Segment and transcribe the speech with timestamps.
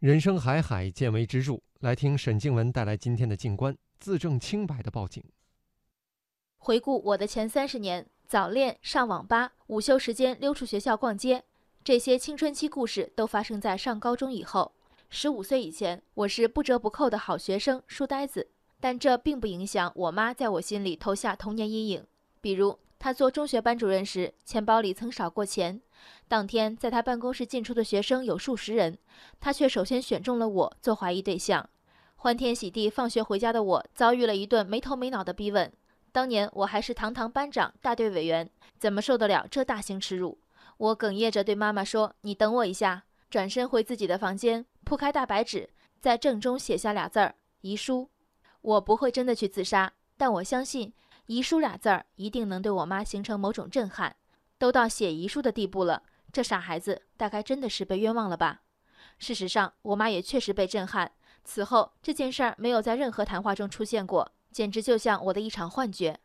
[0.00, 1.60] 人生海海，见微知著。
[1.80, 5.24] 来听沈静文带来今天的静观：自证清白的报警。
[6.58, 11.42] 回顾我的前三十年，早恋、上网吧、午休时间溜出学校逛街，
[11.82, 14.70] 这些青春期故事都发生在上高中以后。
[15.10, 22.06] 十五岁以前，我是不折不扣的好学生、书呆子，但这并不影响我妈在我心里投下童年阴影。
[22.40, 25.80] 比如，他做中学班主任时，钱包里曾少过钱。
[26.26, 28.98] 当天，在他办公室进出的学生有数十人，
[29.38, 31.68] 他却首先选中了我做怀疑对象。
[32.16, 35.72] 欢天喜地放学回家的我，遭遇了一顿没头没脑的逼问。
[36.10, 40.38] 当年我还是堂堂班长、大队委员，怎么受得了这大型耻辱？
[40.78, 45.68] 我哽咽着对妈妈说：“你等我一下。”转身回自己的房间，铺开大白纸，
[46.00, 48.08] 在正中写下俩字儿：“遗书。”
[48.62, 50.92] 我不会真的去自杀，但我相信
[51.28, 54.16] “遗书”俩字儿一定能对我妈形成某种震撼。
[54.58, 56.02] 都到写遗书的地步了。
[56.32, 58.62] 这傻孩子大概真的是被冤枉了吧？
[59.18, 61.12] 事实上，我妈也确实被震撼。
[61.44, 66.18] 此后，这件事儿没有在任何谈话中出现过，简直就像我的一场幻觉。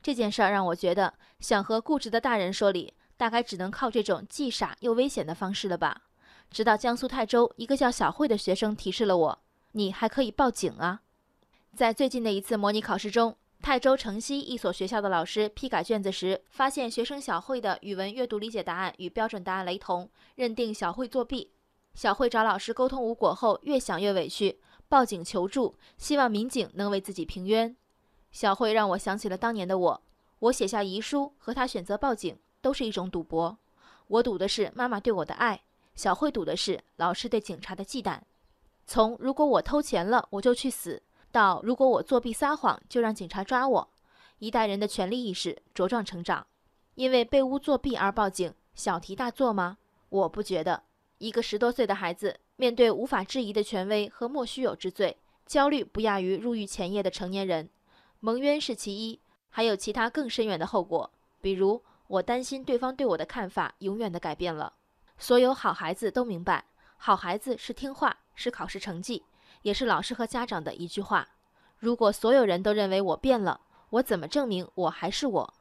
[0.00, 6.02] 这件事儿让我觉得，想和固执的大人说理，大概只能靠这种既傻又危险的方式了吧。
[6.50, 11.02] 直到江苏泰州一个叫小慧的学生提示了我：“你还可以报警啊！”
[11.74, 13.36] 在最近的一次模拟考试中。
[13.62, 21.52] 泰州城西一所学校的老师批改卷子时，发现学生小慧的语文阅读理解答案与标准答案雷同，认定小慧作弊。
[21.94, 27.76] 小慧找老师沟通无果后，越想越委屈，报警求助，希望民警能为自己平冤。
[28.32, 30.02] 小慧让我想起了当年的我，
[30.40, 33.56] 我写下遗书和她选择报警，都是一种赌博。
[34.08, 35.62] 我赌的是妈妈对我的爱，
[35.94, 38.18] 小慧赌的是老师对警察的忌惮。
[38.88, 41.00] 从如果我偷钱了，我就去死。
[41.32, 43.88] 到如果我作弊撒谎，就让警察抓我。
[44.38, 46.46] 一代人的权利意识茁壮成长，
[46.94, 49.78] 因为被诬作弊而报警，小题大做吗？
[50.10, 50.84] 我不觉得。
[51.18, 55.16] 一个十多岁的孩子面对无法质疑的权威和莫须有之罪，
[55.46, 57.70] 焦虑不亚于入狱前夜的成年人。
[58.18, 61.10] 蒙冤是其一，还有其他更深远的后果，
[61.40, 64.74] 比如我担心对方对我的看法永远的改变了。
[65.16, 66.64] 所有好孩子都明白，
[66.96, 69.24] 好孩子是听话，是考试成绩。
[69.60, 71.28] 也是老师和家长的一句话：
[71.78, 75.54] 如果所有人都认为我变了，我怎么证明我还是我？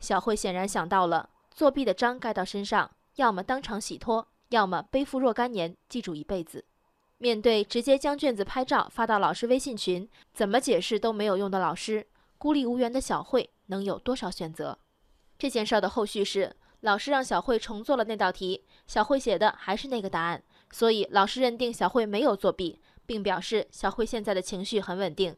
[0.00, 6.64] 小慧显然想到了，作弊的章盖到身上，要么当场洗脱，要么背负若干年，记住一辈子。
[7.18, 14.78] 面对直接将卷子拍照发到老师微信群，怎么解释都没有用的老师，孤立无援的小慧能有多少选择？
[15.38, 22.78] 这件事的后续是，老师让小慧重做了那道题，小慧写的还是那个答案，所以老师认定小慧没有作弊。
[23.06, 25.34] 并表示小慧现在的情绪很稳定。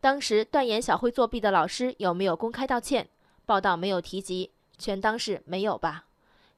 [0.00, 3.08] 当时断言小慧作弊的老师有没有公开道歉？
[3.44, 6.06] 报道没有提及，全当是没有吧。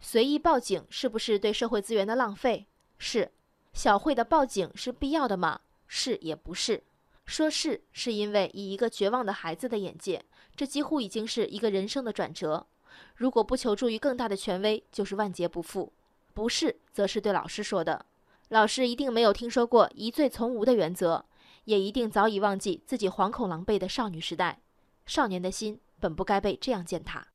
[0.01, 2.67] 随意报警是不是对社会资源的浪费？
[2.99, 3.33] 是。
[3.73, 5.61] 小慧的报警是必要的吗？
[5.89, 6.83] 是也不是。
[7.25, 10.23] 说是是因为以一个绝望的孩子的眼界，
[10.55, 12.67] 这几乎已经是一个人生的转折。
[13.15, 15.93] 如果不求助于更大的权威，就是万劫不复。
[16.35, 18.05] 不是，则是对老师说的。
[18.53, 21.25] 老师一定没有听说过疑罪从无的原则，
[21.65, 24.61] 也一定早已忘记自己惶恐狼狈的少女时代。
[25.07, 27.29] 少年的心本不该被这样践踏。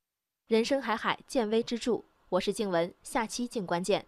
[0.47, 2.03] 人生海海，见微知著。
[2.29, 4.05] 我是静文，下期静观见。